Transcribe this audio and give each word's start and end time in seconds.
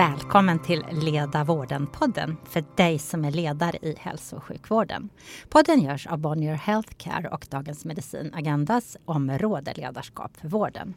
Välkommen 0.00 0.58
till 0.58 0.84
Leda 0.90 1.44
vården-podden 1.44 2.36
för 2.44 2.64
dig 2.76 2.98
som 2.98 3.24
är 3.24 3.30
ledare 3.30 3.78
i 3.82 3.94
hälso 3.98 4.36
och 4.36 4.44
sjukvården. 4.44 5.08
Podden 5.48 5.80
görs 5.80 6.06
av 6.06 6.18
Bonnier 6.18 6.54
Healthcare 6.54 7.28
och 7.28 7.46
Dagens 7.50 7.84
Medicin 7.84 8.34
Agendas 8.34 8.96
område 9.04 9.72
ledarskap 9.76 10.36
för 10.36 10.48
vården. 10.48 10.94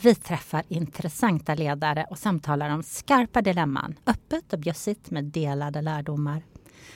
Vi 0.00 0.14
träffar 0.14 0.62
intressanta 0.68 1.54
ledare 1.54 2.06
och 2.10 2.18
samtalar 2.18 2.70
om 2.70 2.82
skarpa 2.82 3.42
dilemman, 3.42 3.94
öppet 4.06 4.52
och 4.52 4.58
bjussigt 4.58 5.10
med 5.10 5.24
delade 5.24 5.82
lärdomar. 5.82 6.42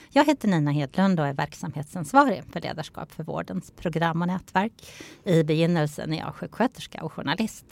Jag 0.09 0.25
heter 0.25 0.47
Nina 0.47 0.71
Hedlund 0.71 1.19
och 1.19 1.27
är 1.27 1.33
verksamhetsansvarig 1.33 2.43
för 2.51 2.61
ledarskap 2.61 3.11
för 3.11 3.23
vårdens 3.23 3.71
program 3.71 4.21
och 4.21 4.27
nätverk. 4.27 4.73
I 5.23 5.43
begynnelsen 5.43 6.13
är 6.13 6.19
jag 6.19 6.35
sjuksköterska 6.35 7.03
och 7.03 7.13
journalist. 7.13 7.65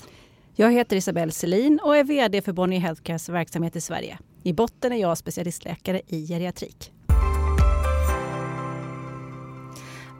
Jag 0.59 0.71
heter 0.71 0.95
Isabelle 0.95 1.31
Selin 1.31 1.79
och 1.83 1.97
är 1.97 2.03
VD 2.03 2.41
för 2.41 2.53
Bonnier 2.53 2.79
Healthcares 2.79 3.29
verksamhet 3.29 3.75
i 3.75 3.81
Sverige. 3.81 4.19
I 4.43 4.53
botten 4.53 4.91
är 4.91 4.97
jag 4.97 5.17
specialistläkare 5.17 6.01
i 6.07 6.27
geriatrik. 6.27 6.91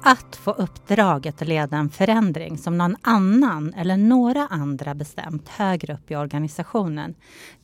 Att 0.04 0.36
få 0.36 0.52
uppdraget 0.52 1.42
att 1.42 1.48
leda 1.48 1.78
en 1.78 1.90
förändring 1.90 2.58
som 2.58 2.78
någon 2.78 2.96
annan 3.02 3.74
eller 3.74 3.98
några 3.98 4.48
andra 4.48 4.96
bestämt 4.96 5.50
högre 5.50 5.94
upp 5.94 6.12
i 6.12 6.16
organisationen, 6.16 7.16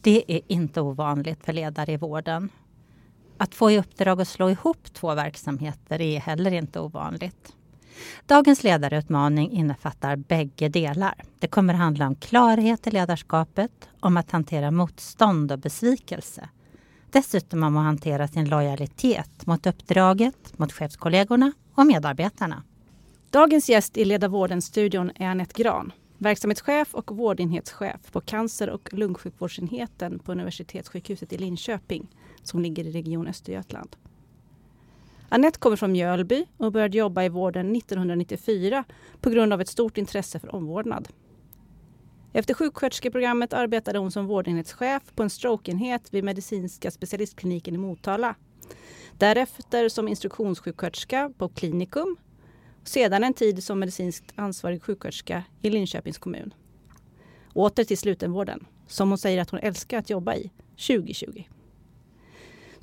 det 0.02 0.24
är 0.28 0.42
inte 0.48 0.82
ovanligt 0.82 1.46
för 1.46 1.54
ledare 1.54 1.92
i 1.92 1.98
vården. 1.98 2.50
Att 3.38 3.56
få 3.56 3.72
i 3.72 3.80
uppdrag 3.80 4.22
att 4.22 4.28
slå 4.28 4.50
ihop 4.50 4.94
två 4.94 5.16
verksamheter 5.16 6.02
är 6.02 6.20
heller 6.20 6.52
inte 6.52 6.80
ovanligt. 6.80 7.54
Dagens 8.26 8.64
ledarutmaning 8.64 9.52
innefattar 9.52 10.16
bägge 10.16 10.70
delar. 10.70 11.24
Det 11.40 11.48
kommer 11.48 11.74
handla 11.74 12.08
om 12.08 12.16
klarhet 12.16 12.88
i 12.88 12.92
ledarskapet, 12.92 13.90
om 14.00 14.18
att 14.18 14.32
hantera 14.32 14.72
motstånd 14.72 15.52
och 15.52 15.60
besvikelse. 15.60 16.50
Dessutom 17.12 17.64
om 17.64 17.78
att 17.78 17.84
hantera 17.84 18.28
sin 18.28 18.50
lojalitet 18.50 19.46
mot 19.46 19.66
uppdraget, 19.66 20.60
mot 20.60 20.74
chefskollegorna 20.74 21.52
och 21.76 21.86
medarbetarna. 21.86 22.64
Dagens 23.30 23.70
gäst 23.70 23.98
i 23.98 24.06
Leda 24.06 24.28
vården-studion 24.28 25.12
är 25.16 25.28
Anette 25.28 25.64
Gran, 25.64 25.92
verksamhetschef 26.18 26.96
och 26.96 27.18
vårdenhetschef 27.18 28.12
på 28.12 28.22
cancer 28.22 28.70
och 28.70 28.94
lungsjukvårdsenheten 28.94 30.20
på 30.20 30.32
Universitetssjukhuset 30.32 31.34
i 31.34 31.38
Linköping 31.38 32.08
som 32.44 32.62
ligger 32.62 32.84
i 32.84 32.92
Region 32.92 33.28
Östergötland. 33.28 33.96
Anette 35.34 35.60
kommer 35.60 35.76
från 35.76 35.92
Mjölby 35.92 36.46
och 36.58 36.72
började 36.72 36.98
jobba 36.98 37.24
i 37.24 37.30
vården 37.30 37.76
1994 37.76 38.84
på 39.22 39.30
grund 39.30 39.54
av 39.54 39.62
ett 39.62 39.68
stort 39.68 39.98
intresse 39.98 40.40
för 40.40 40.56
omvårdnad. 40.56 41.08
Efter 42.34 42.54
sjuksköterskeprogrammet 42.54 43.54
arbetade 43.54 44.00
hon 44.00 44.12
som 44.12 44.28
vårdenhetschef 44.28 45.02
på 45.16 45.24
en 45.24 45.30
strokeenhet 45.30 46.14
vid 46.14 46.24
medicinska 46.24 46.92
specialistkliniken 46.92 47.76
i 47.76 47.78
Motala. 47.78 48.36
Därefter 49.18 49.90
som 49.90 50.08
instruktionssjuksköterska 50.08 51.32
på 51.38 51.50
klinikum. 51.50 52.18
Sedan 52.84 53.24
en 53.24 53.34
tid 53.34 53.64
som 53.64 53.80
medicinskt 53.80 54.34
ansvarig 54.36 54.84
sjuksköterska 54.84 55.44
i 55.62 55.70
Linköpings 55.70 56.18
kommun. 56.18 56.54
Åter 57.54 57.84
till 57.84 57.98
slutenvården, 57.98 58.66
som 58.88 59.10
hon 59.10 59.18
säger 59.18 59.42
att 59.42 59.50
hon 59.50 59.60
älskar 59.60 59.98
att 59.98 60.10
jobba 60.10 60.36
i 60.36 60.52
2020. 60.88 61.44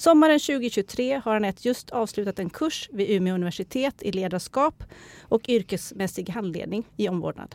Sommaren 0.01 0.41
2023 0.41 1.21
har 1.25 1.37
Anette 1.37 1.69
just 1.69 1.91
avslutat 1.91 2.39
en 2.39 2.51
kurs 2.51 2.89
vid 2.93 3.11
Umeå 3.11 3.35
universitet 3.35 4.03
i 4.03 4.13
ledarskap 4.13 4.85
och 5.23 5.49
yrkesmässig 5.49 6.29
handledning 6.29 6.85
i 6.97 7.09
omvårdnad. 7.09 7.55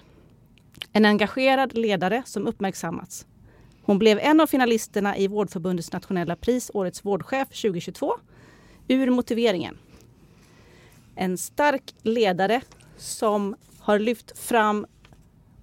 En 0.93 1.05
engagerad 1.05 1.77
ledare 1.77 2.23
som 2.25 2.47
uppmärksammats. 2.47 3.27
Hon 3.81 3.99
blev 3.99 4.19
en 4.19 4.39
av 4.39 4.47
finalisterna 4.47 5.17
i 5.17 5.27
Vårdförbundets 5.27 5.91
nationella 5.91 6.35
pris 6.35 6.71
Årets 6.73 7.05
vårdchef 7.05 7.47
2022 7.47 8.13
ur 8.87 9.09
motiveringen. 9.09 9.77
En 11.15 11.37
stark 11.37 11.95
ledare 12.01 12.61
som 12.97 13.55
har 13.79 13.99
lyft 13.99 14.37
fram 14.37 14.85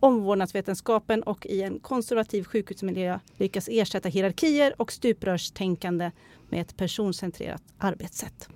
omvårdnadsvetenskapen 0.00 1.22
och 1.22 1.46
i 1.46 1.62
en 1.62 1.78
konservativ 1.80 2.44
sjukhusmiljö 2.44 3.18
lyckas 3.36 3.68
ersätta 3.68 4.08
hierarkier 4.08 4.74
och 4.78 4.92
stuprörstänkande 4.92 6.10
med 6.52 6.60
ett 6.60 6.76
personcentrerat 6.76 7.62
arbetssätt. 7.78 8.48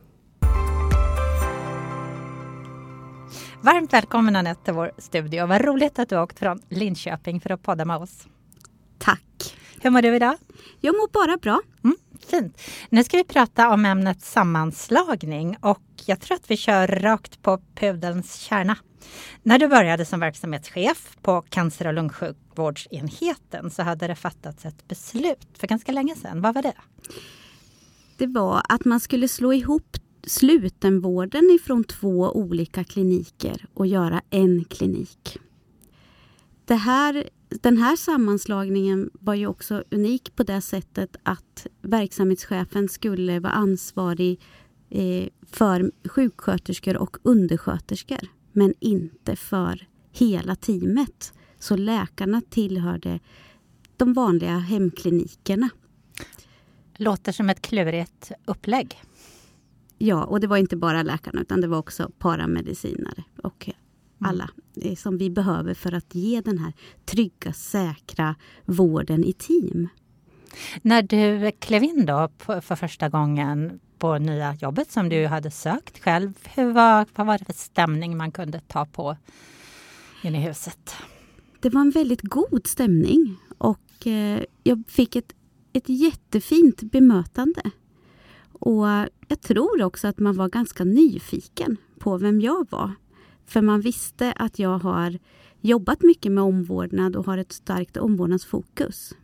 Varmt 3.61 3.93
välkommen 3.93 4.37
Anette 4.37 4.65
till 4.65 4.75
vår 4.75 4.93
studio. 4.99 5.47
Vad 5.47 5.61
roligt 5.61 5.99
att 5.99 6.09
du 6.09 6.17
har 6.17 6.23
åkt 6.23 6.39
från 6.39 6.63
Linköping 6.69 7.41
för 7.41 7.51
att 7.51 7.63
podda 7.63 7.85
med 7.85 7.97
oss. 7.97 8.27
Tack. 8.99 9.57
Hur 9.81 9.91
mår 9.91 10.03
du 10.03 10.17
idag? 10.17 10.37
Jag 10.81 10.97
mår 10.97 11.09
bara 11.13 11.37
bra. 11.37 11.61
Mm, 11.85 11.97
fint. 12.31 12.63
Nu 12.89 13.05
ska 13.05 13.17
vi 13.17 13.25
prata 13.25 13.71
om 13.71 13.85
ämnet 13.85 14.23
sammanslagning 14.23 15.57
och 15.61 15.83
jag 16.07 16.21
tror 16.21 16.37
att 16.37 16.51
vi 16.51 16.57
kör 16.57 16.87
rakt 16.87 17.43
på 17.43 17.61
pudelns 17.75 18.35
kärna. 18.37 18.77
När 19.43 19.59
du 19.59 19.69
började 19.69 20.05
som 20.05 20.21
verksamhetschef 20.21 21.17
på 21.23 21.43
cancer 21.43 21.87
och 21.87 21.95
lungsjukvårdsenheten 21.95 23.71
så 23.71 23.83
hade 23.83 24.07
det 24.07 24.15
fattats 24.15 24.65
ett 24.65 24.89
beslut 24.89 25.49
för 25.59 25.67
ganska 25.67 25.93
länge 25.93 26.17
sedan. 26.17 26.41
Vad 26.41 26.55
var 26.55 26.63
det? 26.63 26.75
Det 28.17 28.27
var 28.27 28.63
att 28.69 28.85
man 28.85 29.01
skulle 29.01 29.29
slå 29.29 29.53
ihop 29.53 29.97
slutenvården 30.27 31.51
ifrån 31.51 31.85
två 31.85 32.31
olika 32.31 32.85
kliniker 32.85 33.67
och 33.75 33.87
göra 33.87 34.23
en 34.31 34.65
klinik. 34.65 35.39
Det 36.65 36.75
här, 36.75 37.29
den 37.49 37.77
här 37.77 37.97
sammanslagningen 37.97 39.11
var 39.13 39.35
ju 39.35 39.47
också 39.47 39.85
unik 39.91 40.37
på 40.37 40.43
det 40.43 40.61
sättet 40.61 41.17
att 41.23 41.67
verksamhetschefen 41.83 42.89
skulle 42.89 43.41
vara 43.41 43.53
ansvarig 43.53 44.41
eh, 44.91 45.29
för 45.47 45.93
sjuksköterskor 46.09 46.97
och 46.97 47.17
undersköterskor 47.23 48.29
men 48.53 48.75
inte 48.81 49.37
för 49.37 49.87
hela 50.13 50.57
teamet. 50.57 51.33
Så 51.59 51.77
läkarna 51.77 52.43
tillhörde 52.51 53.21
de 53.97 54.13
vanliga 54.13 54.59
hemklinikerna. 54.59 55.69
Låter 56.97 57.33
som 57.33 57.51
ett 57.51 57.63
klurigt 57.63 58.33
upplägg. 58.45 59.03
Ja, 59.99 60.25
och 60.25 60.41
det 60.41 60.47
var 60.47 60.57
inte 60.57 60.77
bara 60.77 61.03
läkarna 61.03 61.41
utan 61.41 61.61
det 61.61 61.67
var 61.67 61.79
också 61.79 62.11
paramedicinare 62.19 63.25
och 63.43 63.69
mm. 63.69 63.77
alla 64.31 64.51
mm. 64.83 64.97
som 64.97 65.19
vi 65.19 65.31
behöver 65.31 65.75
för 65.75 65.93
att 65.93 66.15
ge 66.15 66.41
den 66.41 66.59
här 66.59 66.73
trygga, 67.05 67.53
säkra 67.53 68.35
vården 68.65 69.25
i 69.25 69.33
team. 69.33 69.89
När 70.83 71.03
du 71.03 71.53
klev 71.53 71.85
in 71.85 72.07
då 72.07 72.29
för 72.39 72.77
första 72.77 73.09
gången 73.09 73.81
på 73.99 74.19
nya 74.19 74.55
jobbet 74.55 74.93
som 74.93 75.09
du 75.09 75.27
hade 75.27 75.51
sökt 75.51 75.99
själv, 75.99 76.35
hur 76.55 76.73
var, 76.73 77.07
vad 77.15 77.27
var 77.27 77.39
det 77.39 77.45
för 77.45 77.53
stämning 77.53 78.17
man 78.17 78.33
kunde 78.33 78.61
ta 78.61 78.87
på 78.87 79.17
inne 80.23 80.39
i 80.39 80.41
huset? 80.41 80.95
Det 81.61 81.71
var 81.71 81.81
en 81.81 81.91
väldigt 81.91 82.23
god 82.23 82.67
stämning 82.67 83.37
och 83.59 84.07
eh, 84.07 84.43
jag 84.63 84.83
fick 84.89 85.17
ett, 85.17 85.33
ett 85.77 85.89
jättefint 85.89 86.83
bemötande. 86.83 87.63
Och 88.53 88.87
jag 89.29 89.41
tror 89.41 89.83
också 89.83 90.09
att 90.09 90.19
man 90.19 90.37
var 90.37 90.49
ganska 90.49 90.85
nyfiken 90.85 91.77
på 91.99 92.19
vem 92.19 92.41
jag 92.41 92.71
var. 92.71 92.93
För 93.45 93.63
man 93.63 93.81
visste 93.81 94.33
att 94.33 94.59
jag 94.59 94.79
har 94.79 95.19
jobbat 95.61 96.03
mycket 96.03 96.33
med 96.33 96.45
omvårdnad 96.45 97.17
och 97.17 97.27
har 97.27 97.39
ett 97.39 97.53
starkt 97.53 97.97
omvårdnadsfokus. 97.97 99.15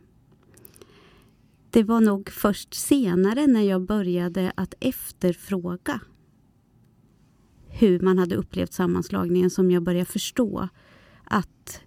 Det 1.69 1.83
var 1.83 2.01
nog 2.01 2.29
först 2.29 2.73
senare 2.73 3.47
när 3.47 3.61
jag 3.61 3.81
började 3.81 4.51
att 4.55 4.73
efterfråga 4.79 5.99
hur 7.67 7.99
man 7.99 8.17
hade 8.17 8.35
upplevt 8.35 8.73
sammanslagningen 8.73 9.49
som 9.49 9.71
jag 9.71 9.83
började 9.83 10.05
förstå 10.05 10.69
att 11.23 11.81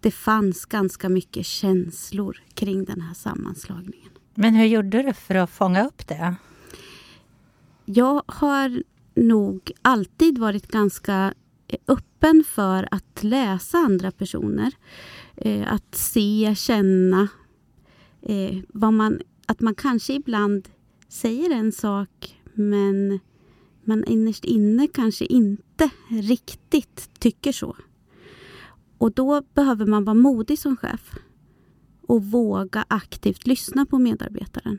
det 0.00 0.10
fanns 0.10 0.66
ganska 0.66 1.08
mycket 1.08 1.46
känslor 1.46 2.42
kring 2.54 2.84
den 2.84 3.00
här 3.00 3.14
sammanslagningen. 3.14 4.10
Men 4.34 4.54
hur 4.54 4.66
gjorde 4.66 5.02
du 5.02 5.12
för 5.12 5.34
att 5.34 5.50
fånga 5.50 5.86
upp 5.86 6.08
det? 6.08 6.34
Jag 7.84 8.22
har 8.26 8.82
nog 9.14 9.72
alltid 9.82 10.38
varit 10.38 10.66
ganska 10.68 11.34
öppen 11.88 12.44
för 12.46 12.88
att 12.90 13.22
läsa 13.22 13.78
andra 13.78 14.10
personer. 14.10 14.72
Eh, 15.36 15.72
att 15.72 15.94
se, 15.94 16.54
känna, 16.56 17.28
eh, 18.22 18.58
vad 18.68 18.92
man, 18.92 19.20
att 19.46 19.60
man 19.60 19.74
kanske 19.74 20.12
ibland 20.12 20.68
säger 21.08 21.50
en 21.50 21.72
sak 21.72 22.40
men 22.54 23.20
man 23.84 24.04
innerst 24.04 24.44
inne 24.44 24.86
kanske 24.86 25.24
inte 25.24 25.90
riktigt 26.08 27.10
tycker 27.18 27.52
så. 27.52 27.76
Och 28.98 29.12
då 29.12 29.42
behöver 29.54 29.86
man 29.86 30.04
vara 30.04 30.14
modig 30.14 30.58
som 30.58 30.76
chef 30.76 31.14
och 32.06 32.24
våga 32.24 32.84
aktivt 32.88 33.46
lyssna 33.46 33.86
på 33.86 33.98
medarbetaren. 33.98 34.78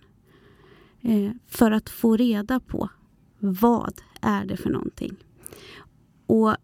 Eh, 1.01 1.31
för 1.47 1.71
att 1.71 1.89
få 1.89 2.17
reda 2.17 2.59
på 2.59 2.89
vad 3.39 4.01
är 4.21 4.45
det 4.45 4.57
för 4.57 4.69
någonting. 4.69 5.15
Och 6.25 6.55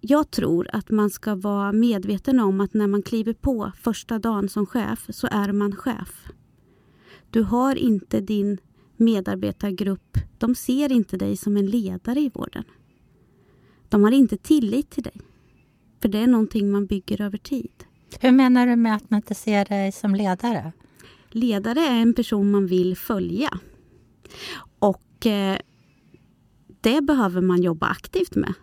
jag 0.00 0.30
tror 0.30 0.68
att 0.72 0.90
man 0.90 1.10
ska 1.10 1.34
vara 1.34 1.72
medveten 1.72 2.40
om 2.40 2.60
att 2.60 2.74
när 2.74 2.86
man 2.86 3.02
kliver 3.02 3.32
på 3.32 3.72
första 3.80 4.18
dagen 4.18 4.48
som 4.48 4.66
chef 4.66 5.06
så 5.10 5.28
är 5.30 5.52
man 5.52 5.76
chef. 5.76 6.28
Du 7.30 7.42
har 7.42 7.74
inte 7.74 8.20
din 8.20 8.58
medarbetargrupp, 8.96 10.18
de 10.38 10.54
ser 10.54 10.92
inte 10.92 11.16
dig 11.16 11.36
som 11.36 11.56
en 11.56 11.66
ledare 11.66 12.20
i 12.20 12.30
vården. 12.34 12.64
De 13.88 14.04
har 14.04 14.10
inte 14.10 14.36
tillit 14.36 14.90
till 14.90 15.02
dig. 15.02 15.20
För 16.00 16.08
det 16.08 16.18
är 16.18 16.26
någonting 16.26 16.70
man 16.70 16.86
bygger 16.86 17.20
över 17.20 17.38
tid. 17.38 17.84
Hur 18.20 18.32
menar 18.32 18.66
du 18.66 18.76
med 18.76 18.94
att 18.94 19.10
man 19.10 19.18
inte 19.18 19.34
ser 19.34 19.64
dig 19.64 19.92
som 19.92 20.14
ledare? 20.14 20.72
Ledare 21.30 21.80
är 21.80 22.02
en 22.02 22.14
person 22.14 22.50
man 22.50 22.66
vill 22.66 22.96
följa. 22.96 23.58
Och 24.78 25.26
eh, 25.26 25.58
det 26.80 27.00
behöver 27.00 27.40
man 27.40 27.62
jobba 27.62 27.86
aktivt 27.86 28.34
med. 28.34 28.54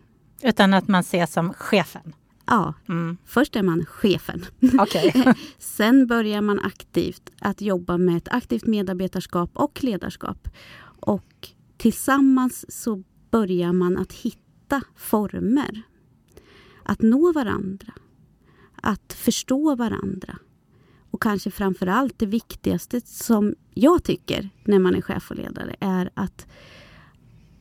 Utan 0.42 0.74
att 0.74 0.88
man 0.88 1.00
ses 1.00 1.34
som 1.34 1.54
chefen? 1.54 2.14
Ja, 2.46 2.74
mm. 2.90 3.18
först 3.26 3.56
är 3.56 3.64
man 3.64 3.86
chefen. 3.86 4.46
Okay. 4.80 5.12
Sen 5.58 6.08
börjar 6.08 6.42
man 6.42 6.60
aktivt 6.60 7.30
att 7.40 7.62
jobba 7.62 7.98
med 7.98 8.18
ett 8.18 8.28
aktivt 8.32 8.66
medarbetarskap 8.66 9.50
och 9.54 9.84
ledarskap. 9.84 10.48
Och 11.00 11.50
tillsammans 11.78 12.66
så 12.82 13.04
börjar 13.32 13.74
man 13.74 13.98
att 13.98 14.14
hitta 14.14 14.82
former. 14.96 15.82
Att 16.86 17.02
nå 17.02 17.32
varandra. 17.32 17.94
Att 18.76 19.14
förstå 19.14 19.76
varandra. 19.76 20.40
Och 21.12 21.22
kanske 21.22 21.52
framför 21.52 21.88
allt 21.88 22.20
det 22.20 22.26
viktigaste 22.26 23.02
som 23.02 23.56
jag 23.74 24.04
tycker 24.04 24.50
när 24.64 24.80
man 24.80 24.96
är 24.96 25.02
chef 25.02 25.32
och 25.32 25.38
ledare 25.38 25.76
är 25.80 26.10
att, 26.14 26.48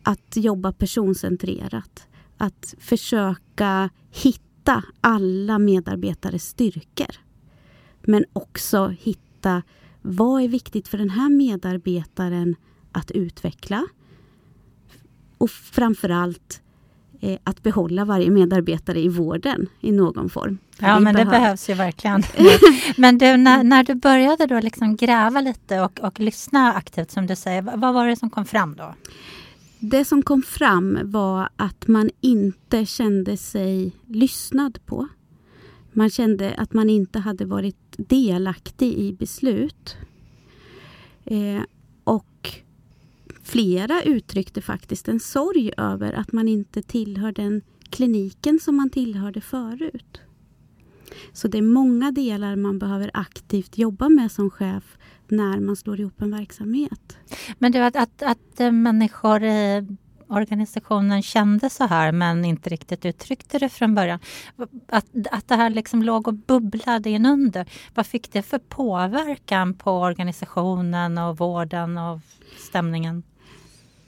att 0.02 0.36
jobba 0.36 0.72
personcentrerat. 0.72 2.06
Att 2.36 2.74
försöka 2.78 3.90
hitta 4.10 4.84
alla 5.00 5.58
medarbetares 5.58 6.48
styrkor. 6.48 7.16
Men 8.00 8.24
också 8.32 8.88
hitta 8.88 9.62
vad 10.02 10.42
är 10.42 10.48
viktigt 10.48 10.88
för 10.88 10.98
den 10.98 11.10
här 11.10 11.30
medarbetaren 11.30 12.56
att 12.92 13.10
utveckla? 13.10 13.86
Och 15.38 15.50
framförallt 15.50 16.62
eh, 17.24 17.38
att 17.44 17.62
behålla 17.62 18.04
varje 18.04 18.30
medarbetare 18.30 19.00
i 19.00 19.08
vården 19.08 19.66
i 19.80 19.92
någon 19.92 20.30
form. 20.30 20.58
Ja, 20.78 21.00
men 21.00 21.14
behöver... 21.14 21.32
det 21.32 21.38
behövs 21.38 21.70
ju 21.70 21.74
verkligen. 21.74 22.22
men 22.96 23.18
du, 23.18 23.36
när, 23.36 23.64
när, 23.64 23.84
du 23.84 23.94
började 23.94 24.46
då 24.46 24.60
liksom 24.60 24.96
gräva 24.96 25.40
lite 25.40 25.80
och, 25.80 26.00
och 26.00 26.20
lyssna 26.20 26.74
aktivt 26.74 27.10
som 27.10 27.26
du 27.26 27.36
säger, 27.36 27.62
vad 27.62 27.94
var 27.94 28.06
det 28.06 28.16
som 28.16 28.30
kom 28.30 28.44
fram 28.44 28.76
då? 28.76 28.94
Det 29.78 30.04
som 30.04 30.22
kom 30.22 30.42
fram 30.42 30.98
var 31.04 31.48
att 31.56 31.88
man 31.88 32.10
inte 32.20 32.86
kände 32.86 33.36
sig 33.36 33.92
lyssnad 34.06 34.78
på. 34.86 35.08
Man 35.92 36.10
kände 36.10 36.54
att 36.58 36.72
man 36.72 36.90
inte 36.90 37.18
hade 37.18 37.44
varit 37.44 37.94
delaktig 37.96 38.92
i 38.94 39.12
beslut. 39.12 39.96
Eh, 41.24 41.62
och 42.04 42.63
flera 43.44 44.02
uttryckte 44.02 44.62
faktiskt 44.62 45.08
en 45.08 45.20
sorg 45.20 45.72
över 45.76 46.12
att 46.12 46.32
man 46.32 46.48
inte 46.48 46.82
tillhör 46.82 47.32
den 47.32 47.62
kliniken 47.90 48.60
som 48.60 48.76
man 48.76 48.90
tillhörde 48.90 49.40
förut. 49.40 50.20
Så 51.32 51.48
det 51.48 51.58
är 51.58 51.62
många 51.62 52.12
delar 52.12 52.56
man 52.56 52.78
behöver 52.78 53.10
aktivt 53.14 53.78
jobba 53.78 54.08
med 54.08 54.32
som 54.32 54.50
chef 54.50 54.98
när 55.28 55.60
man 55.60 55.76
slår 55.76 56.00
ihop 56.00 56.22
en 56.22 56.30
verksamhet. 56.30 57.18
Men 57.58 57.72
du, 57.72 57.78
att, 57.78 57.96
att, 57.96 58.22
att 58.22 58.60
eh, 58.60 58.72
människor 58.72 59.42
i 59.42 59.86
organisationen 60.28 61.22
kände 61.22 61.70
så 61.70 61.84
här 61.84 62.12
men 62.12 62.44
inte 62.44 62.70
riktigt 62.70 63.04
uttryckte 63.04 63.58
det 63.58 63.68
från 63.68 63.94
början. 63.94 64.18
Att, 64.88 65.06
att 65.30 65.48
det 65.48 65.56
här 65.56 65.70
liksom 65.70 66.02
låg 66.02 66.28
och 66.28 66.34
bubblade 66.34 67.10
inunder. 67.10 67.66
Vad 67.94 68.06
fick 68.06 68.32
det 68.32 68.42
för 68.42 68.58
påverkan 68.58 69.74
på 69.74 69.90
organisationen 69.90 71.18
och 71.18 71.38
vården 71.38 71.98
och 71.98 72.20
stämningen? 72.58 73.22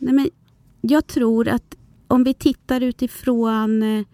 Nej, 0.07 0.15
men 0.15 0.31
jag 0.81 1.07
tror 1.07 1.49
att 1.49 1.77
om 2.09 2.25
vi 2.25 2.35
tittar 2.35 2.81
utifrån 2.81 3.83
eh, 3.83 4.05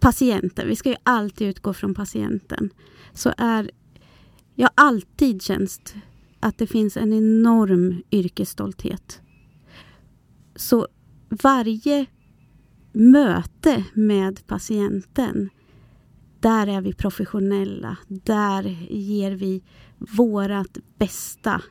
patienten, 0.00 0.68
vi 0.68 0.76
ska 0.76 0.88
ju 0.88 0.96
alltid 1.02 1.48
utgå 1.48 1.74
från 1.74 1.94
patienten, 1.94 2.70
så 3.12 3.32
är 3.36 3.70
jag 4.54 4.70
alltid 4.74 5.42
känt 5.42 5.94
att 6.40 6.58
det 6.58 6.66
finns 6.66 6.96
en 6.96 7.12
enorm 7.12 8.02
yrkesstolthet. 8.10 9.20
Så 10.56 10.88
varje 11.28 12.06
möte 12.92 13.84
med 13.94 14.46
patienten, 14.46 15.50
där 16.40 16.66
är 16.66 16.80
vi 16.80 16.92
professionella. 16.92 17.96
Där 18.08 18.62
ger 18.90 19.32
vi 19.32 19.62
vårat 19.98 20.78
bästa, 20.98 21.62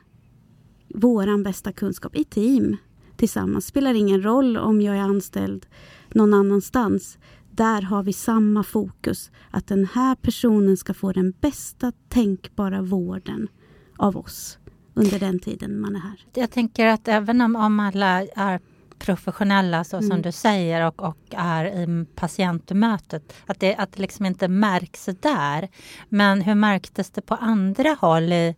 våran 0.88 1.42
bästa 1.42 1.72
kunskap 1.72 2.16
i 2.16 2.24
team 2.24 2.76
tillsammans. 3.16 3.66
Spelar 3.66 3.94
ingen 3.94 4.22
roll 4.22 4.56
om 4.56 4.80
jag 4.80 4.96
är 4.96 5.00
anställd 5.00 5.66
någon 6.14 6.34
annanstans. 6.34 7.18
Där 7.50 7.82
har 7.82 8.02
vi 8.02 8.12
samma 8.12 8.62
fokus. 8.62 9.30
Att 9.50 9.66
den 9.66 9.88
här 9.94 10.14
personen 10.14 10.76
ska 10.76 10.94
få 10.94 11.12
den 11.12 11.34
bästa 11.40 11.92
tänkbara 12.08 12.82
vården 12.82 13.48
av 13.96 14.16
oss 14.16 14.58
under 14.94 15.18
den 15.18 15.40
tiden 15.40 15.80
man 15.80 15.96
är 15.96 16.00
här. 16.00 16.26
Jag 16.34 16.50
tänker 16.50 16.86
att 16.86 17.08
även 17.08 17.40
om, 17.40 17.56
om 17.56 17.80
alla 17.80 18.22
är 18.22 18.60
professionella 18.98 19.84
så 19.84 19.96
mm. 19.96 20.10
som 20.10 20.22
du 20.22 20.32
säger 20.32 20.86
och, 20.86 21.02
och 21.02 21.18
är 21.30 21.64
i 21.64 22.06
patientmötet. 22.14 23.32
Att 23.46 23.60
det, 23.60 23.76
att 23.76 23.92
det 23.92 24.02
liksom 24.02 24.26
inte 24.26 24.48
märks 24.48 25.08
där. 25.20 25.68
Men 26.08 26.40
hur 26.40 26.54
märktes 26.54 27.10
det 27.10 27.20
på 27.20 27.34
andra 27.34 27.96
håll 28.00 28.32
i 28.32 28.56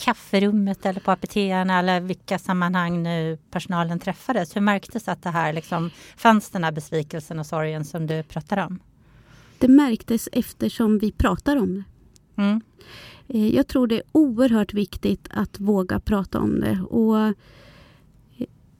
kafferummet 0.00 0.86
eller 0.86 1.00
på 1.00 1.10
apotekarna 1.10 1.78
eller 1.78 2.00
vilka 2.00 2.38
sammanhang 2.38 3.02
nu 3.02 3.38
personalen 3.50 3.98
träffades? 3.98 4.56
Hur 4.56 4.60
märktes 4.60 5.08
att 5.08 5.22
det 5.22 5.30
här 5.30 5.52
liksom 5.52 5.90
fanns 6.16 6.50
den 6.50 6.64
här 6.64 6.72
besvikelsen 6.72 7.38
och 7.38 7.46
sorgen 7.46 7.84
som 7.84 8.06
du 8.06 8.22
pratar 8.22 8.66
om? 8.66 8.78
Det 9.58 9.68
märktes 9.68 10.28
eftersom 10.32 10.98
vi 10.98 11.12
pratar 11.12 11.56
om 11.56 11.74
det. 11.74 11.84
Mm. 12.42 12.60
Eh, 13.28 13.54
jag 13.54 13.66
tror 13.66 13.86
det 13.86 13.96
är 13.96 14.02
oerhört 14.12 14.74
viktigt 14.74 15.28
att 15.30 15.60
våga 15.60 16.00
prata 16.00 16.40
om 16.40 16.60
det. 16.60 16.80
Och 16.80 17.18
eh, 17.18 17.32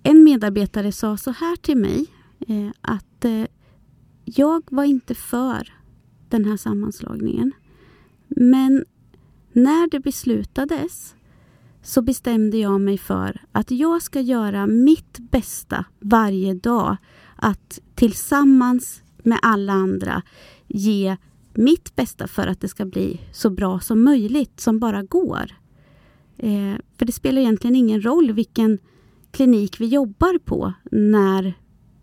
en 0.03 0.25
medarbetare 0.25 0.93
sa 0.93 1.17
så 1.17 1.31
här 1.31 1.57
till 1.57 1.77
mig 1.77 2.07
eh, 2.49 2.71
att 2.81 3.25
jag 4.25 4.63
var 4.71 4.85
inte 4.85 5.15
för 5.15 5.75
den 6.29 6.45
här 6.45 6.57
sammanslagningen. 6.57 7.53
Men 8.29 8.85
när 9.53 9.91
det 9.91 10.01
beslutades 10.01 11.15
så 11.83 12.03
bestämde 12.03 12.57
jag 12.57 12.81
mig 12.81 12.99
för 12.99 13.41
att 13.53 13.71
jag 13.71 14.03
ska 14.03 14.21
göra 14.21 14.67
mitt 14.67 15.19
bästa 15.19 15.85
varje 16.01 16.55
dag. 16.55 16.97
Att 17.37 17.81
tillsammans 17.95 19.03
med 19.23 19.39
alla 19.43 19.73
andra 19.73 20.23
ge 20.67 21.17
mitt 21.55 21.97
bästa 21.97 22.27
för 22.27 22.47
att 22.47 22.61
det 22.61 22.69
ska 22.69 22.85
bli 22.85 23.21
så 23.33 23.51
bra 23.51 23.81
som 23.81 24.05
möjligt, 24.05 24.61
som 24.61 24.79
bara 24.79 25.03
går. 25.03 25.57
Eh, 26.37 26.75
för 26.97 27.05
det 27.05 27.13
spelar 27.13 27.41
egentligen 27.41 27.77
ingen 27.77 28.03
roll 28.03 28.33
vilken 28.33 28.79
klinik 29.31 29.81
vi 29.81 29.87
jobbar 29.87 30.39
på 30.39 30.73
när 30.91 31.55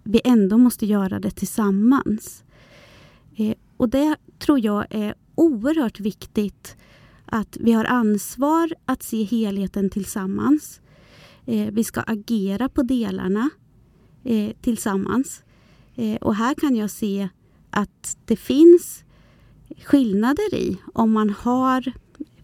vi 0.03 0.21
ändå 0.23 0.57
måste 0.57 0.85
göra 0.85 1.19
det 1.19 1.31
tillsammans. 1.31 2.43
Eh, 3.35 3.53
och 3.77 3.89
det 3.89 4.15
tror 4.39 4.59
jag 4.59 4.85
är 4.89 5.15
oerhört 5.35 5.99
viktigt 5.99 6.77
att 7.27 7.57
vi 7.59 7.71
har 7.71 7.85
ansvar 7.85 8.73
att 8.85 9.03
se 9.03 9.23
helheten 9.23 9.89
tillsammans. 9.89 10.81
Eh, 11.45 11.71
vi 11.71 11.83
ska 11.83 12.01
agera 12.01 12.69
på 12.69 12.83
delarna 12.83 13.49
eh, 14.23 14.51
tillsammans. 14.61 15.43
Eh, 15.95 16.15
och 16.15 16.35
här 16.35 16.53
kan 16.53 16.75
jag 16.75 16.91
se 16.91 17.29
att 17.69 18.17
det 18.25 18.35
finns 18.35 19.03
skillnader 19.85 20.55
i 20.55 20.77
om 20.93 21.11
man 21.11 21.29
har 21.29 21.93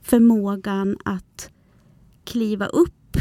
förmågan 0.02 0.98
att 1.06 1.50
kliva 2.24 2.66
upp 2.66 3.18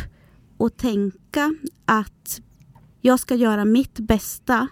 och 0.56 0.76
tänka 0.76 1.54
att 1.84 2.40
jag 3.00 3.20
ska 3.20 3.34
göra 3.34 3.64
mitt 3.64 3.98
bästa 3.98 4.68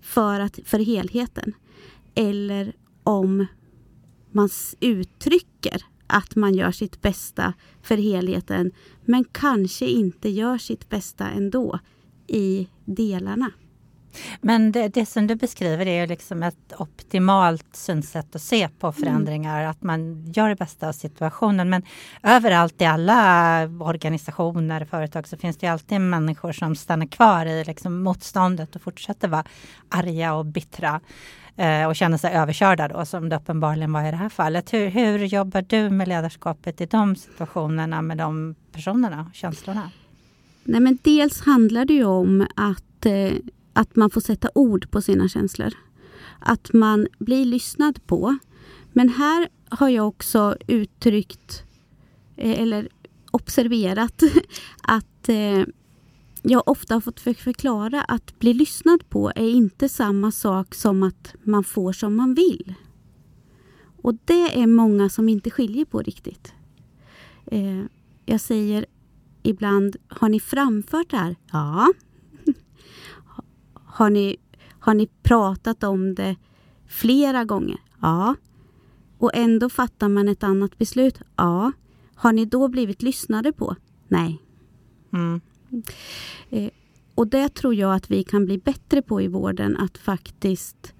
för, 0.00 0.40
att, 0.40 0.58
för 0.64 0.78
helheten. 0.78 1.52
Eller 2.14 2.72
om 3.02 3.46
man 4.34 4.48
uttrycker 4.80 5.82
att 6.06 6.36
man 6.36 6.54
gör 6.54 6.72
sitt 6.72 7.02
bästa 7.02 7.54
för 7.82 7.96
helheten 7.96 8.72
men 9.04 9.24
kanske 9.24 9.86
inte 9.86 10.28
gör 10.28 10.58
sitt 10.58 10.88
bästa 10.88 11.30
ändå 11.30 11.78
i 12.26 12.68
delarna. 12.84 13.50
Men 14.40 14.72
det, 14.72 14.88
det, 14.88 15.06
som 15.06 15.26
du 15.26 15.34
beskriver 15.34 15.88
är 15.88 16.06
liksom 16.06 16.42
ett 16.42 16.72
optimalt 16.78 17.66
synsätt 17.72 18.36
att 18.36 18.42
se 18.42 18.68
på 18.68 18.92
förändringar, 18.92 19.58
mm. 19.58 19.70
att 19.70 19.82
man 19.82 20.32
gör 20.32 20.48
det 20.48 20.56
bästa 20.56 20.88
av 20.88 20.92
situationen. 20.92 21.70
Men 21.70 21.82
överallt 22.22 22.80
i 22.80 22.84
alla 22.84 23.62
organisationer, 23.80 24.84
företag, 24.84 25.28
så 25.28 25.36
finns 25.36 25.56
det 25.56 25.66
alltid 25.66 26.00
människor 26.00 26.52
som 26.52 26.76
stannar 26.76 27.06
kvar 27.06 27.46
i 27.46 27.64
liksom 27.64 28.02
motståndet 28.02 28.76
och 28.76 28.82
fortsätter 28.82 29.28
vara 29.28 29.44
arga 29.88 30.34
och 30.34 30.46
bittra 30.46 31.00
eh, 31.56 31.86
och 31.86 31.96
känner 31.96 32.18
sig 32.18 32.34
överkörda 32.34 32.88
då, 32.88 33.04
som 33.04 33.28
det 33.28 33.36
uppenbarligen 33.36 33.92
var 33.92 34.08
i 34.08 34.10
det 34.10 34.16
här 34.16 34.28
fallet. 34.28 34.72
Hur, 34.72 34.88
hur 34.88 35.18
jobbar 35.18 35.62
du 35.62 35.90
med 35.90 36.08
ledarskapet 36.08 36.80
i 36.80 36.86
de 36.86 37.16
situationerna 37.16 38.02
med 38.02 38.18
de 38.18 38.54
personerna 38.72 39.26
och 39.28 39.34
känslorna? 39.34 39.90
Nej, 40.64 40.80
men 40.80 40.98
dels 41.02 41.40
handlar 41.40 41.84
det 41.84 41.94
ju 41.94 42.04
om 42.04 42.46
att 42.56 43.06
eh, 43.06 43.32
att 43.72 43.96
man 43.96 44.10
får 44.10 44.20
sätta 44.20 44.48
ord 44.54 44.90
på 44.90 45.02
sina 45.02 45.28
känslor. 45.28 45.74
Att 46.38 46.72
man 46.72 47.08
blir 47.18 47.44
lyssnad 47.44 48.06
på. 48.06 48.38
Men 48.92 49.08
här 49.08 49.48
har 49.68 49.88
jag 49.88 50.08
också 50.08 50.56
uttryckt 50.66 51.64
eh, 52.36 52.60
eller 52.60 52.88
observerat 53.30 54.22
att 54.82 55.28
eh, 55.28 55.64
jag 56.42 56.62
ofta 56.66 56.94
har 56.94 57.00
fått 57.00 57.20
förklara 57.20 58.02
att 58.02 58.38
bli 58.38 58.54
lyssnad 58.54 59.08
på 59.08 59.32
är 59.34 59.50
inte 59.50 59.88
samma 59.88 60.32
sak 60.32 60.74
som 60.74 61.02
att 61.02 61.34
man 61.42 61.64
får 61.64 61.92
som 61.92 62.16
man 62.16 62.34
vill. 62.34 62.74
Och 64.02 64.14
det 64.24 64.60
är 64.62 64.66
många 64.66 65.08
som 65.08 65.28
inte 65.28 65.50
skiljer 65.50 65.84
på 65.84 66.02
riktigt. 66.02 66.54
Eh, 67.46 67.82
jag 68.26 68.40
säger 68.40 68.86
ibland, 69.42 69.96
har 70.08 70.28
ni 70.28 70.40
framfört 70.40 71.10
det 71.10 71.16
här? 71.16 71.36
Ja, 71.52 71.92
har 73.92 74.10
ni, 74.10 74.36
har 74.78 74.94
ni 74.94 75.06
pratat 75.06 75.84
om 75.84 76.14
det 76.14 76.36
flera 76.86 77.44
gånger? 77.44 77.80
Ja. 78.00 78.34
Och 79.18 79.30
ändå 79.34 79.68
fattar 79.68 80.08
man 80.08 80.28
ett 80.28 80.42
annat 80.42 80.78
beslut? 80.78 81.20
Ja. 81.36 81.72
Har 82.14 82.32
ni 82.32 82.44
då 82.44 82.68
blivit 82.68 83.02
lyssnade 83.02 83.52
på? 83.52 83.76
Nej. 84.08 84.42
Mm. 85.12 85.40
Eh, 86.50 86.70
och 87.14 87.26
det 87.26 87.48
tror 87.54 87.74
jag 87.74 87.94
att 87.94 88.10
vi 88.10 88.24
kan 88.24 88.44
bli 88.44 88.58
bättre 88.58 89.02
på 89.02 89.22
i 89.22 89.28
vården, 89.28 89.76
att 89.76 89.98
faktiskt 89.98 90.94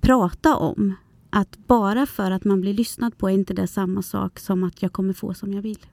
prata 0.00 0.56
om. 0.56 0.94
Att 1.30 1.66
bara 1.66 2.06
för 2.06 2.30
att 2.30 2.44
man 2.44 2.60
blir 2.60 2.74
lyssnad 2.74 3.18
på 3.18 3.28
är 3.28 3.34
inte 3.34 3.54
det 3.54 3.66
samma 3.66 4.02
sak 4.02 4.38
som 4.38 4.64
att 4.64 4.82
jag 4.82 4.92
kommer 4.92 5.12
få 5.12 5.34
som 5.34 5.52
jag 5.52 5.62
vill. 5.62 5.86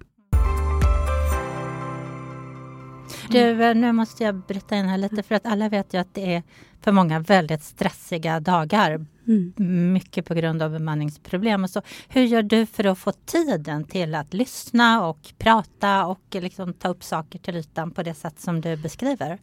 Du, 3.30 3.64
eh, 3.64 3.76
nu 3.76 3.92
måste 3.92 4.24
jag 4.24 4.36
bryta 4.36 4.76
in 4.76 4.86
här 4.86 4.98
lite 4.98 5.24
för 5.24 5.36
att 5.36 5.46
alla 5.46 5.70
vet 5.70 5.94
ju 5.94 5.98
att 5.98 6.14
det 6.14 6.34
är 6.34 6.44
för 6.82 6.92
många 6.92 7.20
väldigt 7.20 7.64
stressiga 7.64 8.40
dagar. 8.40 9.06
Mm. 9.28 9.94
Mycket 9.94 10.26
på 10.26 10.34
grund 10.34 10.62
av 10.62 10.72
bemanningsproblem. 10.72 11.64
Och 11.64 11.70
så. 11.70 11.82
Hur 12.08 12.22
gör 12.24 12.42
du 12.42 12.66
för 12.66 12.84
att 12.84 13.00
få 13.00 13.12
tiden 13.12 13.84
till 13.84 14.16
att 14.16 14.34
lyssna 14.34 15.08
och 15.08 15.34
prata 15.38 16.06
och 16.06 16.22
liksom 16.32 16.74
ta 16.74 16.88
upp 16.88 17.04
saker 17.04 17.40
till 17.40 17.56
ytan 17.56 17.92
på 17.92 18.04
det 18.04 18.14
sätt 18.14 18.40
som 18.40 18.62
du 18.62 18.76
beskriver? 18.76 19.40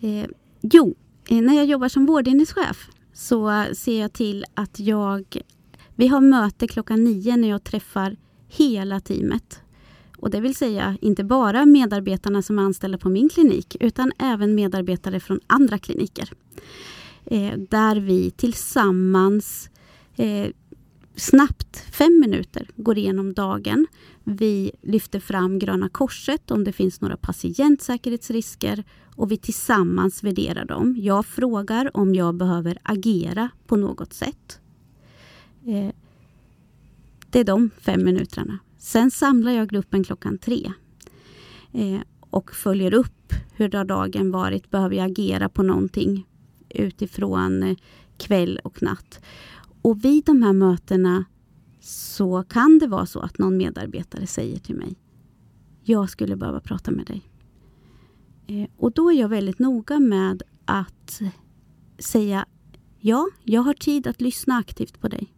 Eh, 0.00 0.26
jo, 0.60 0.94
eh, 1.28 1.40
när 1.40 1.54
jag 1.54 1.66
jobbar 1.66 1.88
som 1.88 2.06
vårdenhetschef 2.06 2.88
så 3.12 3.64
ser 3.74 4.00
jag 4.00 4.12
till 4.12 4.44
att 4.54 4.80
jag... 4.80 5.24
Vi 5.94 6.08
har 6.08 6.20
möte 6.20 6.68
klockan 6.68 7.04
nio 7.04 7.36
när 7.36 7.48
jag 7.48 7.64
träffar 7.64 8.16
hela 8.48 9.00
teamet. 9.00 9.63
Och 10.24 10.30
det 10.30 10.40
vill 10.40 10.54
säga 10.54 10.96
inte 11.00 11.24
bara 11.24 11.66
medarbetarna 11.66 12.42
som 12.42 12.58
är 12.58 12.62
anställda 12.62 12.98
på 12.98 13.08
min 13.08 13.28
klinik 13.28 13.76
utan 13.80 14.12
även 14.18 14.54
medarbetare 14.54 15.20
från 15.20 15.40
andra 15.46 15.78
kliniker. 15.78 16.30
Eh, 17.24 17.58
där 17.58 17.96
vi 17.96 18.30
tillsammans 18.30 19.70
eh, 20.16 20.48
snabbt, 21.16 21.76
fem 21.92 22.20
minuter, 22.20 22.70
går 22.76 22.98
igenom 22.98 23.32
dagen. 23.32 23.86
Vi 24.24 24.70
lyfter 24.82 25.20
fram 25.20 25.58
Gröna 25.58 25.88
Korset 25.88 26.50
om 26.50 26.64
det 26.64 26.72
finns 26.72 27.00
några 27.00 27.16
patientsäkerhetsrisker 27.16 28.84
och 29.16 29.32
vi 29.32 29.36
tillsammans 29.36 30.22
värderar 30.22 30.64
dem. 30.64 30.96
Jag 30.98 31.26
frågar 31.26 31.96
om 31.96 32.14
jag 32.14 32.34
behöver 32.34 32.78
agera 32.82 33.48
på 33.66 33.76
något 33.76 34.12
sätt. 34.12 34.60
Eh, 35.66 35.94
det 37.30 37.40
är 37.40 37.44
de 37.44 37.70
fem 37.80 38.04
minuterna. 38.04 38.58
Sen 38.84 39.10
samlar 39.10 39.52
jag 39.52 39.68
gruppen 39.68 40.04
klockan 40.04 40.38
tre 40.38 40.72
eh, 41.72 42.00
och 42.20 42.54
följer 42.54 42.94
upp 42.94 43.32
hur 43.52 43.70
har 43.70 43.84
dagen 43.84 44.30
varit. 44.30 44.70
Behöver 44.70 44.96
jag 44.96 45.10
agera 45.10 45.48
på 45.48 45.62
någonting 45.62 46.26
utifrån 46.68 47.62
eh, 47.62 47.76
kväll 48.16 48.60
och 48.64 48.82
natt? 48.82 49.20
Och 49.82 50.04
vid 50.04 50.24
de 50.24 50.42
här 50.42 50.52
mötena 50.52 51.24
så 51.80 52.42
kan 52.42 52.78
det 52.78 52.86
vara 52.86 53.06
så 53.06 53.20
att 53.20 53.38
någon 53.38 53.56
medarbetare 53.56 54.26
säger 54.26 54.58
till 54.58 54.76
mig 54.76 54.96
Jag 55.82 56.10
skulle 56.10 56.36
behöva 56.36 56.60
prata 56.60 56.90
med 56.90 57.06
dig. 57.06 57.22
Eh, 58.46 58.68
och 58.76 58.92
då 58.92 59.12
är 59.12 59.20
jag 59.20 59.28
väldigt 59.28 59.58
noga 59.58 60.00
med 60.00 60.42
att 60.64 61.20
säga 61.98 62.46
Ja, 62.98 63.28
jag 63.44 63.62
har 63.62 63.74
tid 63.74 64.06
att 64.06 64.20
lyssna 64.20 64.56
aktivt 64.56 65.00
på 65.00 65.08
dig. 65.08 65.33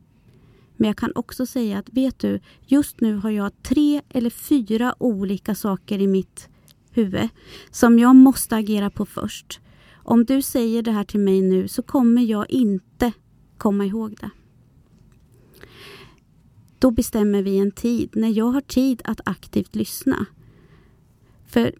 Men 0.76 0.86
jag 0.86 0.96
kan 0.96 1.12
också 1.14 1.46
säga 1.46 1.78
att 1.78 1.88
vet 1.92 2.18
du, 2.18 2.40
just 2.66 3.00
nu 3.00 3.16
har 3.16 3.30
jag 3.30 3.62
tre 3.62 4.02
eller 4.08 4.30
fyra 4.30 4.94
olika 4.98 5.54
saker 5.54 5.98
i 5.98 6.06
mitt 6.06 6.48
huvud 6.90 7.28
som 7.70 7.98
jag 7.98 8.16
måste 8.16 8.56
agera 8.56 8.90
på 8.90 9.06
först. 9.06 9.60
Om 9.94 10.24
du 10.24 10.42
säger 10.42 10.82
det 10.82 10.90
här 10.90 11.04
till 11.04 11.20
mig 11.20 11.42
nu 11.42 11.68
så 11.68 11.82
kommer 11.82 12.22
jag 12.22 12.50
inte 12.50 13.12
komma 13.58 13.84
ihåg 13.84 14.16
det. 14.20 14.30
Då 16.78 16.90
bestämmer 16.90 17.42
vi 17.42 17.58
en 17.58 17.70
tid 17.70 18.10
när 18.14 18.28
jag 18.28 18.50
har 18.50 18.60
tid 18.60 19.02
att 19.04 19.20
aktivt 19.24 19.74
lyssna. 19.74 20.26
För 21.46 21.74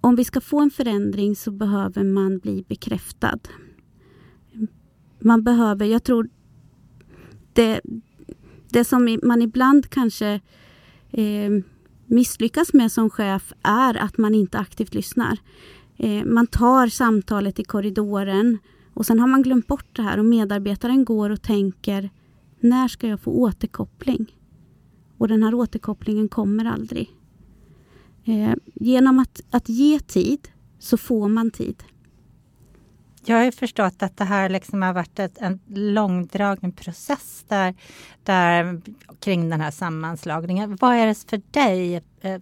om 0.00 0.16
vi 0.16 0.24
ska 0.24 0.40
få 0.40 0.60
en 0.60 0.70
förändring 0.70 1.36
så 1.36 1.50
behöver 1.50 2.04
man 2.04 2.38
bli 2.38 2.64
bekräftad. 2.68 3.38
Man 5.18 5.42
behöver, 5.42 5.86
jag 5.86 6.04
tror 6.04 6.28
det, 7.52 7.80
det 8.68 8.84
som 8.84 9.18
man 9.22 9.42
ibland 9.42 9.90
kanske 9.90 10.40
eh, 11.10 11.50
misslyckas 12.06 12.72
med 12.72 12.92
som 12.92 13.10
chef 13.10 13.52
är 13.62 13.94
att 13.96 14.18
man 14.18 14.34
inte 14.34 14.58
aktivt 14.58 14.94
lyssnar. 14.94 15.38
Eh, 15.96 16.24
man 16.24 16.46
tar 16.46 16.86
samtalet 16.86 17.58
i 17.58 17.64
korridoren 17.64 18.58
och 18.94 19.06
sen 19.06 19.20
har 19.20 19.26
man 19.26 19.42
glömt 19.42 19.66
bort 19.66 19.96
det 19.96 20.02
här 20.02 20.18
och 20.18 20.24
medarbetaren 20.24 21.04
går 21.04 21.30
och 21.30 21.42
tänker 21.42 22.10
när 22.60 22.88
ska 22.88 23.08
jag 23.08 23.20
få 23.20 23.30
återkoppling? 23.30 24.36
Och 25.18 25.28
den 25.28 25.42
här 25.42 25.54
återkopplingen 25.54 26.28
kommer 26.28 26.64
aldrig. 26.64 27.10
Eh, 28.24 28.54
genom 28.74 29.18
att, 29.18 29.40
att 29.50 29.68
ge 29.68 29.98
tid 29.98 30.48
så 30.78 30.96
får 30.96 31.28
man 31.28 31.50
tid. 31.50 31.82
Jag 33.28 33.44
har 33.44 33.50
förstått 33.50 34.02
att 34.02 34.16
det 34.16 34.24
här 34.24 34.48
liksom 34.48 34.82
har 34.82 34.92
varit 34.92 35.18
ett, 35.18 35.38
en 35.38 35.60
långdragen 35.74 36.72
process 36.72 37.44
där, 37.48 37.74
där, 38.22 38.80
kring 39.20 39.50
den 39.50 39.60
här 39.60 39.70
sammanslagningen. 39.70 40.76
Vad 40.80 40.94
är 40.94 41.06
det 41.06 41.14
för 41.30 41.42
dig 41.50 42.02
eh, 42.20 42.40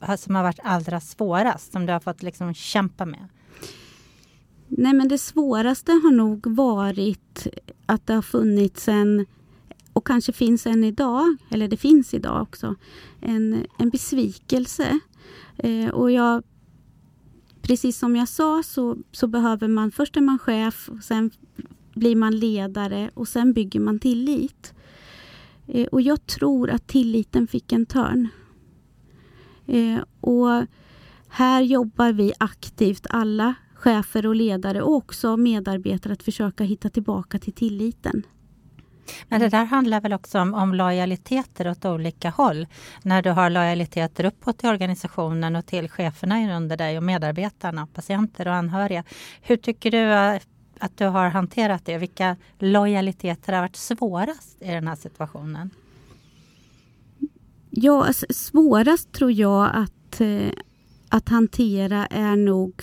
eh, 0.00 0.16
som 0.16 0.34
har 0.34 0.42
varit 0.42 0.60
allra 0.62 1.00
svårast, 1.00 1.72
som 1.72 1.86
du 1.86 1.92
har 1.92 2.00
fått 2.00 2.22
liksom 2.22 2.54
kämpa 2.54 3.06
med? 3.06 3.28
Nej, 4.68 4.92
men 4.92 5.08
det 5.08 5.18
svåraste 5.18 5.92
har 5.92 6.12
nog 6.12 6.46
varit 6.46 7.46
att 7.86 8.06
det 8.06 8.14
har 8.14 8.22
funnits 8.22 8.88
en 8.88 9.26
och 9.92 10.06
kanske 10.06 10.32
finns 10.32 10.66
än 10.66 10.84
idag, 10.84 11.36
eller 11.50 11.68
det 11.68 11.76
finns 11.76 12.14
idag 12.14 12.42
också, 12.42 12.74
en, 13.20 13.66
en 13.78 13.90
besvikelse. 13.90 14.98
Eh, 15.56 15.88
och 15.88 16.10
jag 16.10 16.42
precis 17.62 17.98
som 17.98 18.16
jag 18.16 18.28
sa 18.28 18.62
så, 18.62 18.96
så 19.12 19.26
behöver 19.26 19.68
man, 19.68 19.90
först 19.90 20.16
är 20.16 20.20
man 20.20 20.38
chef, 20.38 20.88
och 20.88 21.04
sen 21.04 21.30
blir 21.94 22.16
man 22.16 22.36
ledare 22.36 23.10
och 23.14 23.28
sen 23.28 23.52
bygger 23.52 23.80
man 23.80 23.98
tillit. 23.98 24.74
Eh, 25.66 25.86
och 25.86 26.02
jag 26.02 26.26
tror 26.26 26.70
att 26.70 26.86
tilliten 26.86 27.46
fick 27.46 27.72
en 27.72 27.86
törn. 27.86 28.28
Eh, 29.66 30.00
och 30.20 30.66
här 31.28 31.62
jobbar 31.62 32.12
vi 32.12 32.32
aktivt, 32.38 33.06
alla 33.10 33.54
chefer 33.74 34.26
och 34.26 34.34
ledare 34.34 34.82
och 34.82 34.94
också 34.94 35.36
medarbetare, 35.36 36.12
att 36.12 36.22
försöka 36.22 36.64
hitta 36.64 36.90
tillbaka 36.90 37.38
till 37.38 37.52
tilliten. 37.52 38.22
Men 39.28 39.40
det 39.40 39.48
där 39.48 39.64
handlar 39.64 40.00
väl 40.00 40.12
också 40.12 40.40
om, 40.40 40.54
om 40.54 40.74
lojaliteter 40.74 41.70
åt 41.70 41.84
olika 41.84 42.30
håll. 42.30 42.66
När 43.02 43.22
du 43.22 43.30
har 43.30 43.50
lojaliteter 43.50 44.24
uppåt 44.24 44.64
i 44.64 44.66
organisationen 44.66 45.56
och 45.56 45.66
till 45.66 45.88
cheferna 45.88 46.56
under 46.56 46.76
dig 46.76 46.96
och 46.96 47.02
medarbetarna, 47.02 47.86
patienter 47.86 48.48
och 48.48 48.54
anhöriga. 48.54 49.04
Hur 49.42 49.56
tycker 49.56 49.90
du 49.90 50.12
eh, 50.12 50.40
att 50.78 50.96
du 50.96 51.06
har 51.06 51.28
hanterat 51.28 51.84
det? 51.84 51.98
Vilka 51.98 52.36
lojaliteter 52.58 53.52
har 53.52 53.60
varit 53.60 53.76
svårast 53.76 54.62
i 54.62 54.68
den 54.68 54.88
här 54.88 54.96
situationen? 54.96 55.70
Ja, 57.70 58.06
alltså, 58.06 58.26
svårast 58.30 59.12
tror 59.12 59.32
jag 59.32 59.70
att, 59.74 60.20
eh, 60.20 60.50
att 61.08 61.28
hantera 61.28 62.06
är 62.06 62.36
nog 62.36 62.82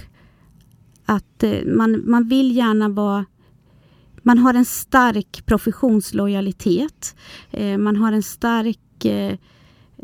att 1.05 1.43
eh, 1.43 1.65
man, 1.65 2.09
man 2.09 2.27
vill 2.27 2.55
gärna 2.55 2.89
vara 2.89 3.25
man 4.23 4.37
har 4.37 4.53
en 4.53 4.65
stark 4.65 5.45
professionslojalitet. 5.45 7.15
Eh, 7.51 7.77
man 7.77 7.95
har 7.95 8.11
en 8.11 8.23
stark 8.23 9.05
eh, 9.05 9.37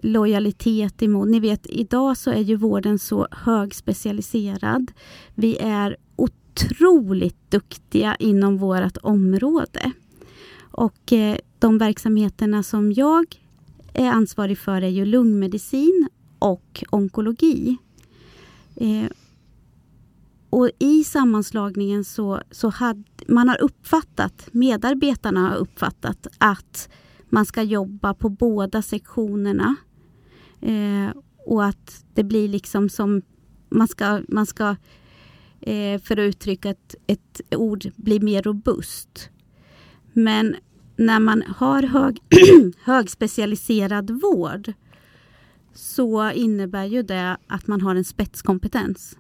lojalitet 0.03 1.03
emot... 1.03 1.29
Ni 1.29 1.39
vet, 1.39 1.67
idag 1.69 2.17
så 2.17 2.31
är 2.31 2.41
ju 2.41 2.55
vården 2.55 2.99
så 2.99 3.27
högspecialiserad. 3.31 4.91
Vi 5.35 5.57
är 5.57 5.97
otroligt 6.15 7.51
duktiga 7.51 8.15
inom 8.15 8.57
vårt 8.57 8.97
område. 9.01 9.91
Och 10.71 11.13
eh, 11.13 11.37
de 11.59 11.77
verksamheterna 11.77 12.63
som 12.63 12.91
jag 12.91 13.25
är 13.93 14.09
ansvarig 14.09 14.57
för 14.57 14.81
är 14.81 14.89
ju 14.89 15.05
lungmedicin 15.05 16.07
och 16.39 16.83
onkologi. 16.89 17.77
Eh, 18.75 19.05
och 20.55 20.69
i 20.79 21.03
sammanslagningen 21.03 22.03
så, 22.03 22.41
så 22.51 22.69
hade 22.69 23.03
man 23.27 23.49
har 23.49 23.61
uppfattat, 23.61 24.49
medarbetarna 24.51 25.49
har 25.49 25.55
uppfattat 25.55 26.27
att 26.37 26.89
man 27.29 27.45
ska 27.45 27.61
jobba 27.63 28.13
på 28.13 28.29
båda 28.29 28.81
sektionerna. 28.81 29.75
Eh, 30.61 31.09
och 31.45 31.65
att 31.65 32.05
det 32.13 32.23
blir 32.23 32.47
liksom 32.47 32.89
som 32.89 33.21
man 33.69 33.87
ska, 33.87 34.21
man 34.27 34.45
ska 34.45 34.75
eh, 35.61 36.01
för 36.01 36.19
att 36.19 36.29
uttrycka 36.29 36.69
ett, 36.69 36.95
ett 37.07 37.41
ord, 37.55 37.85
bli 37.95 38.19
mer 38.19 38.41
robust. 38.41 39.29
Men 40.13 40.55
när 40.95 41.19
man 41.19 41.43
har 41.57 41.83
hög, 41.83 42.19
högspecialiserad 42.83 44.11
vård 44.11 44.73
så 45.73 46.31
innebär 46.31 46.85
ju 46.85 47.03
det 47.03 47.37
att 47.47 47.67
man 47.67 47.81
har 47.81 47.95
en 47.95 48.05
spetskompetens. 48.05 49.17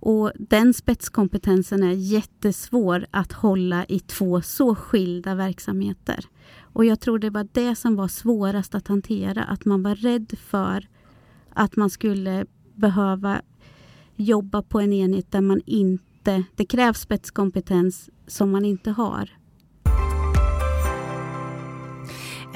Och 0.00 0.32
den 0.38 0.74
spetskompetensen 0.74 1.82
är 1.82 1.92
jättesvår 1.92 3.06
att 3.10 3.32
hålla 3.32 3.84
i 3.84 4.00
två 4.00 4.42
så 4.42 4.74
skilda 4.74 5.34
verksamheter. 5.34 6.24
Och 6.72 6.84
jag 6.84 7.00
tror 7.00 7.18
det 7.18 7.30
var 7.30 7.48
det 7.52 7.76
som 7.76 7.96
var 7.96 8.08
svårast 8.08 8.74
att 8.74 8.88
hantera, 8.88 9.44
att 9.44 9.64
man 9.64 9.82
var 9.82 9.94
rädd 9.94 10.38
för 10.38 10.88
att 11.52 11.76
man 11.76 11.90
skulle 11.90 12.46
behöva 12.74 13.42
jobba 14.16 14.62
på 14.62 14.80
en 14.80 14.92
enhet 14.92 15.32
där 15.32 15.40
man 15.40 15.60
inte... 15.66 16.44
Det 16.56 16.64
krävs 16.64 17.00
spetskompetens 17.00 18.10
som 18.26 18.50
man 18.50 18.64
inte 18.64 18.90
har. 18.90 19.30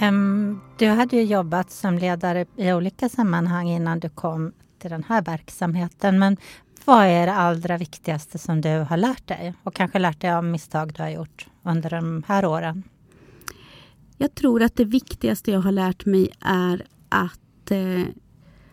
Um, 0.02 0.60
du 0.78 0.86
hade 0.86 1.16
ju 1.16 1.22
jobbat 1.22 1.70
som 1.70 1.98
ledare 1.98 2.46
i 2.56 2.72
olika 2.72 3.08
sammanhang 3.08 3.68
innan 3.68 4.00
du 4.00 4.08
kom 4.08 4.52
till 4.78 4.90
den 4.90 5.04
här 5.04 5.22
verksamheten. 5.22 6.18
Men 6.18 6.36
vad 6.84 7.06
är 7.06 7.26
det 7.26 7.32
allra 7.34 7.78
viktigaste 7.78 8.38
som 8.38 8.60
du 8.60 8.68
har 8.68 8.96
lärt 8.96 9.26
dig? 9.26 9.54
Och 9.62 9.74
kanske 9.74 9.98
lärt 9.98 10.20
dig 10.20 10.32
av 10.32 10.44
misstag 10.44 10.92
du 10.92 11.02
har 11.02 11.10
gjort 11.10 11.46
under 11.62 11.90
de 11.90 12.22
här 12.26 12.44
åren? 12.44 12.82
Jag 14.18 14.34
tror 14.34 14.62
att 14.62 14.76
det 14.76 14.84
viktigaste 14.84 15.50
jag 15.50 15.60
har 15.60 15.72
lärt 15.72 16.06
mig 16.06 16.30
är 16.40 16.86
att, 17.08 17.70
eh, 17.70 18.04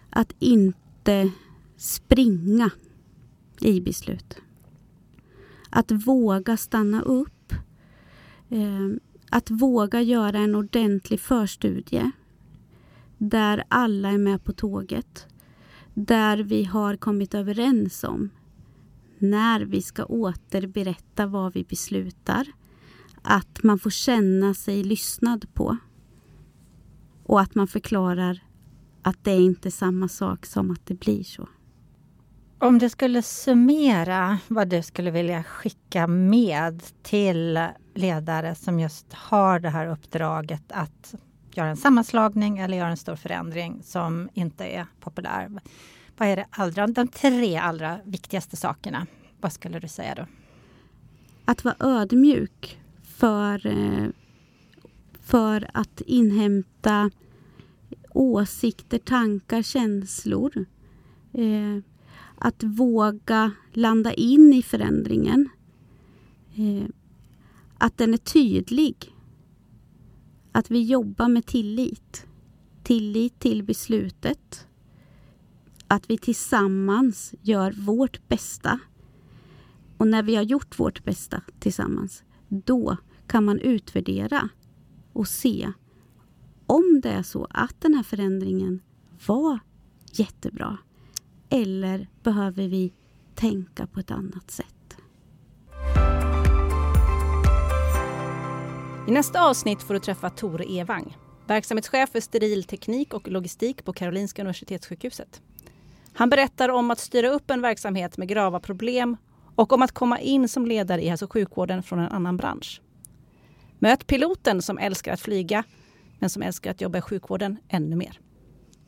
att 0.09 0.33
inte 0.39 1.31
springa 1.77 2.69
i 3.59 3.81
beslut. 3.81 4.37
Att 5.69 5.91
våga 5.91 6.57
stanna 6.57 7.01
upp. 7.01 7.53
Eh, 8.49 8.89
att 9.29 9.49
våga 9.49 10.01
göra 10.01 10.39
en 10.39 10.55
ordentlig 10.55 11.19
förstudie 11.19 12.11
där 13.17 13.63
alla 13.67 14.09
är 14.09 14.17
med 14.17 14.43
på 14.43 14.53
tåget. 14.53 15.27
Där 15.93 16.37
vi 16.37 16.63
har 16.63 16.95
kommit 16.95 17.33
överens 17.33 18.03
om 18.03 18.29
när 19.19 19.61
vi 19.61 19.81
ska 19.81 20.05
återberätta 20.05 21.25
vad 21.25 21.53
vi 21.53 21.63
beslutar. 21.63 22.47
Att 23.21 23.63
man 23.63 23.79
får 23.79 23.89
känna 23.89 24.53
sig 24.53 24.83
lyssnad 24.83 25.53
på. 25.53 25.77
Och 27.23 27.41
att 27.41 27.55
man 27.55 27.67
förklarar 27.67 28.43
att 29.01 29.23
det 29.23 29.31
är 29.31 29.39
inte 29.39 29.71
samma 29.71 30.07
sak 30.07 30.45
som 30.45 30.71
att 30.71 30.85
det 30.85 30.93
blir 30.93 31.23
så. 31.23 31.49
Om 32.59 32.79
du 32.79 32.89
skulle 32.89 33.21
summera 33.21 34.37
vad 34.47 34.67
du 34.67 34.83
skulle 34.83 35.11
vilja 35.11 35.43
skicka 35.43 36.07
med 36.07 36.83
till 37.01 37.59
ledare 37.93 38.55
som 38.55 38.79
just 38.79 39.13
har 39.13 39.59
det 39.59 39.69
här 39.69 39.87
uppdraget 39.87 40.63
att 40.71 41.15
göra 41.57 41.69
en 41.69 41.77
sammanslagning 41.77 42.57
eller 42.57 42.77
göra 42.77 42.89
en 42.89 42.97
stor 42.97 43.15
förändring 43.15 43.79
som 43.83 44.29
inte 44.33 44.65
är 44.65 44.85
populär. 44.99 45.61
Vad 46.17 46.27
är 46.27 46.35
det 46.35 46.45
allra, 46.49 46.87
de 46.87 47.07
tre 47.07 47.57
allra 47.57 47.99
viktigaste 48.05 48.57
sakerna? 48.57 49.07
Vad 49.41 49.53
skulle 49.53 49.79
du 49.79 49.87
säga 49.87 50.15
då? 50.15 50.25
Att 51.45 51.63
vara 51.63 51.75
ödmjuk 51.79 52.79
för, 53.03 53.67
eh, 53.67 54.07
för 55.21 55.69
att 55.73 56.01
inhämta 56.01 57.11
åsikter, 58.13 58.97
tankar, 58.97 59.61
känslor. 59.61 60.65
Eh, 61.33 61.83
att 62.35 62.63
våga 62.63 63.51
landa 63.71 64.13
in 64.13 64.53
i 64.53 64.61
förändringen. 64.61 65.49
Eh, 66.55 66.89
att 67.77 67.97
den 67.97 68.13
är 68.13 68.17
tydlig. 68.17 69.10
Att 70.51 70.71
vi 70.71 70.83
jobbar 70.83 71.27
med 71.27 71.45
tillit. 71.45 72.27
Tillit 72.83 73.39
till 73.39 73.63
beslutet. 73.63 74.67
Att 75.87 76.09
vi 76.09 76.17
tillsammans 76.17 77.33
gör 77.41 77.71
vårt 77.71 78.27
bästa. 78.27 78.79
Och 79.97 80.07
när 80.07 80.23
vi 80.23 80.35
har 80.35 80.43
gjort 80.43 80.79
vårt 80.79 81.03
bästa 81.03 81.41
tillsammans, 81.59 82.23
då 82.47 82.97
kan 83.27 83.45
man 83.45 83.59
utvärdera 83.59 84.49
och 85.13 85.27
se 85.27 85.71
om 86.65 86.99
det 87.03 87.09
är 87.09 87.23
så 87.23 87.47
att 87.49 87.81
den 87.81 87.93
här 87.93 88.03
förändringen 88.03 88.81
var 89.27 89.59
jättebra. 90.13 90.77
Eller 91.49 92.07
behöver 92.23 92.67
vi 92.67 92.93
tänka 93.35 93.87
på 93.87 93.99
ett 93.99 94.11
annat 94.11 94.51
sätt? 94.51 94.80
I 99.07 99.11
nästa 99.11 99.49
avsnitt 99.49 99.83
får 99.83 99.93
du 99.93 99.99
träffa 99.99 100.29
Tore 100.29 100.63
Evang, 100.63 101.17
verksamhetschef 101.47 102.09
för 102.09 102.19
steril 102.19 102.63
teknik 102.63 103.13
och 103.13 103.27
logistik 103.27 103.85
på 103.85 103.93
Karolinska 103.93 104.41
Universitetssjukhuset. 104.41 105.41
Han 106.13 106.29
berättar 106.29 106.69
om 106.69 106.91
att 106.91 106.99
styra 106.99 107.29
upp 107.29 107.51
en 107.51 107.61
verksamhet 107.61 108.17
med 108.17 108.27
grava 108.27 108.59
problem 108.59 109.17
och 109.55 109.73
om 109.73 109.81
att 109.81 109.91
komma 109.91 110.19
in 110.19 110.47
som 110.47 110.65
ledare 110.65 111.03
i 111.03 111.09
hälso 111.09 111.25
och 111.25 111.33
sjukvården 111.33 111.83
från 111.83 111.99
en 111.99 112.11
annan 112.11 112.37
bransch. 112.37 112.81
Möt 113.79 114.07
piloten 114.07 114.61
som 114.61 114.77
älskar 114.77 115.13
att 115.13 115.21
flyga 115.21 115.63
men 116.19 116.29
som 116.29 116.41
älskar 116.41 116.71
att 116.71 116.81
jobba 116.81 116.97
i 116.97 117.01
sjukvården 117.01 117.57
ännu 117.69 117.95
mer. 117.95 118.19